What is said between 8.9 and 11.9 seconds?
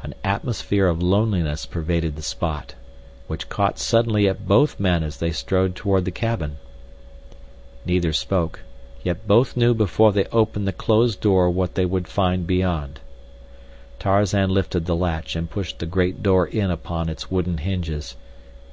yet both knew before they opened the closed door what they